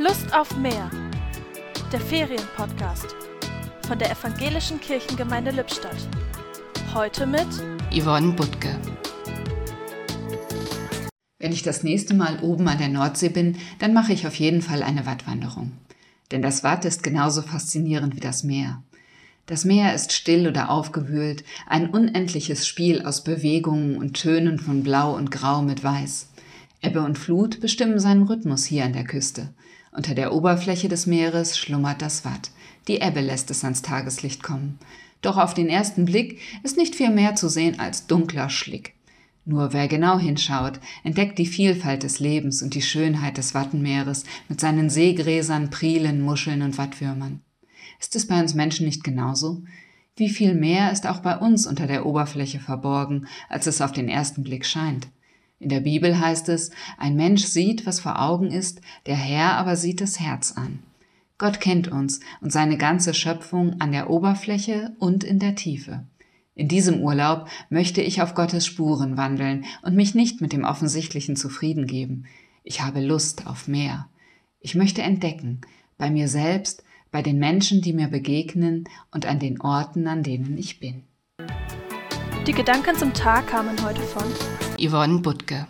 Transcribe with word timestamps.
Lust 0.00 0.32
auf 0.32 0.56
mehr. 0.56 0.88
Der 1.92 2.00
Ferienpodcast 2.00 3.16
von 3.84 3.98
der 3.98 4.12
Evangelischen 4.12 4.80
Kirchengemeinde 4.80 5.50
Lippstadt. 5.50 5.96
Heute 6.94 7.26
mit 7.26 7.48
Yvonne 7.92 8.30
Butke. 8.30 8.78
Wenn 11.40 11.50
ich 11.50 11.64
das 11.64 11.82
nächste 11.82 12.14
Mal 12.14 12.38
oben 12.42 12.68
an 12.68 12.78
der 12.78 12.90
Nordsee 12.90 13.28
bin, 13.28 13.56
dann 13.80 13.92
mache 13.92 14.12
ich 14.12 14.24
auf 14.28 14.36
jeden 14.36 14.62
Fall 14.62 14.84
eine 14.84 15.04
Wattwanderung. 15.04 15.72
Denn 16.30 16.42
das 16.42 16.62
Watt 16.62 16.84
ist 16.84 17.02
genauso 17.02 17.42
faszinierend 17.42 18.14
wie 18.14 18.20
das 18.20 18.44
Meer. 18.44 18.84
Das 19.46 19.64
Meer 19.64 19.96
ist 19.96 20.12
still 20.12 20.46
oder 20.46 20.70
aufgewühlt, 20.70 21.42
ein 21.66 21.90
unendliches 21.90 22.68
Spiel 22.68 23.04
aus 23.04 23.24
Bewegungen 23.24 23.96
und 23.96 24.12
Tönen 24.12 24.60
von 24.60 24.84
Blau 24.84 25.16
und 25.16 25.32
Grau 25.32 25.60
mit 25.60 25.82
Weiß. 25.82 26.28
Ebbe 26.80 27.02
und 27.02 27.18
Flut 27.18 27.60
bestimmen 27.60 27.98
seinen 27.98 28.22
Rhythmus 28.22 28.64
hier 28.64 28.84
an 28.84 28.92
der 28.92 29.04
Küste. 29.04 29.52
Unter 29.90 30.14
der 30.14 30.32
Oberfläche 30.32 30.88
des 30.88 31.06
Meeres 31.06 31.58
schlummert 31.58 32.02
das 32.02 32.24
Watt. 32.24 32.50
Die 32.86 33.00
Ebbe 33.00 33.20
lässt 33.20 33.50
es 33.50 33.64
ans 33.64 33.82
Tageslicht 33.82 34.42
kommen. 34.42 34.78
Doch 35.20 35.36
auf 35.36 35.54
den 35.54 35.68
ersten 35.68 36.04
Blick 36.04 36.38
ist 36.62 36.76
nicht 36.76 36.94
viel 36.94 37.10
mehr 37.10 37.34
zu 37.34 37.48
sehen 37.48 37.80
als 37.80 38.06
dunkler 38.06 38.48
Schlick. 38.48 38.94
Nur 39.44 39.72
wer 39.72 39.88
genau 39.88 40.18
hinschaut, 40.18 40.78
entdeckt 41.04 41.38
die 41.38 41.46
Vielfalt 41.46 42.02
des 42.02 42.20
Lebens 42.20 42.62
und 42.62 42.74
die 42.74 42.82
Schönheit 42.82 43.38
des 43.38 43.54
Wattenmeeres 43.54 44.24
mit 44.48 44.60
seinen 44.60 44.90
Seegräsern, 44.90 45.70
Prielen, 45.70 46.20
Muscheln 46.20 46.62
und 46.62 46.78
Wattwürmern. 46.78 47.40
Ist 47.98 48.14
es 48.14 48.26
bei 48.26 48.40
uns 48.40 48.54
Menschen 48.54 48.86
nicht 48.86 49.02
genauso? 49.02 49.64
Wie 50.16 50.28
viel 50.28 50.54
mehr 50.54 50.92
ist 50.92 51.06
auch 51.06 51.20
bei 51.20 51.36
uns 51.36 51.66
unter 51.66 51.86
der 51.86 52.04
Oberfläche 52.04 52.60
verborgen, 52.60 53.26
als 53.48 53.66
es 53.66 53.80
auf 53.80 53.92
den 53.92 54.08
ersten 54.08 54.42
Blick 54.42 54.66
scheint? 54.66 55.08
In 55.60 55.68
der 55.70 55.80
Bibel 55.80 56.18
heißt 56.18 56.48
es, 56.50 56.70
ein 56.98 57.16
Mensch 57.16 57.44
sieht, 57.44 57.84
was 57.84 58.00
vor 58.00 58.20
Augen 58.22 58.50
ist, 58.50 58.80
der 59.06 59.16
Herr 59.16 59.52
aber 59.54 59.76
sieht 59.76 60.00
das 60.00 60.20
Herz 60.20 60.52
an. 60.52 60.80
Gott 61.36 61.60
kennt 61.60 61.88
uns 61.88 62.20
und 62.40 62.52
seine 62.52 62.76
ganze 62.76 63.14
Schöpfung 63.14 63.80
an 63.80 63.92
der 63.92 64.10
Oberfläche 64.10 64.94
und 64.98 65.24
in 65.24 65.38
der 65.38 65.54
Tiefe. 65.54 66.04
In 66.54 66.66
diesem 66.66 67.00
Urlaub 67.00 67.48
möchte 67.70 68.02
ich 68.02 68.20
auf 68.20 68.34
Gottes 68.34 68.66
Spuren 68.66 69.16
wandeln 69.16 69.64
und 69.82 69.94
mich 69.94 70.16
nicht 70.16 70.40
mit 70.40 70.52
dem 70.52 70.64
Offensichtlichen 70.64 71.36
zufrieden 71.36 71.86
geben. 71.86 72.24
Ich 72.64 72.80
habe 72.80 73.00
Lust 73.00 73.46
auf 73.46 73.68
mehr. 73.68 74.08
Ich 74.58 74.74
möchte 74.74 75.02
entdecken, 75.02 75.60
bei 75.96 76.10
mir 76.10 76.26
selbst, 76.26 76.82
bei 77.12 77.22
den 77.22 77.38
Menschen, 77.38 77.80
die 77.80 77.92
mir 77.92 78.08
begegnen 78.08 78.84
und 79.12 79.24
an 79.26 79.38
den 79.38 79.60
Orten, 79.60 80.08
an 80.08 80.24
denen 80.24 80.58
ich 80.58 80.80
bin. 80.80 81.04
Die 82.48 82.54
Gedanken 82.54 82.96
zum 82.96 83.12
Tag 83.12 83.48
kamen 83.48 83.76
heute 83.84 84.00
von 84.00 84.24
Yvonne 84.80 85.18
Butke. 85.18 85.66